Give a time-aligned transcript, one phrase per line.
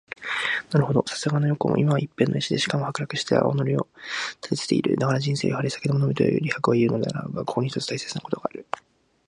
[0.71, 3.87] なるほど、さすがの羊公も、今は一片の石で、しかも剥落して青苔を
[4.49, 4.97] 蒙つてゐる。
[4.97, 8.65] だから人生はやはり酒でも飲めと李白はいふのであらうが、ここに一つ大切なことがある。